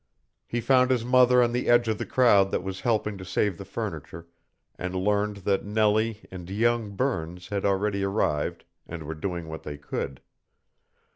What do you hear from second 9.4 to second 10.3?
what they could.